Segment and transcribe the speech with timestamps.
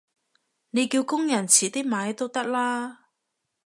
[0.71, 3.09] 你叫工人遲啲買都得啦